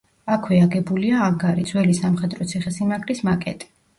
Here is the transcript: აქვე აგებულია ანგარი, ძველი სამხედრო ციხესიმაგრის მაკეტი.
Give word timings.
აქვე 0.35 0.55
აგებულია 0.67 1.19
ანგარი, 1.25 1.67
ძველი 1.73 1.95
სამხედრო 1.99 2.47
ციხესიმაგრის 2.53 3.23
მაკეტი. 3.31 3.71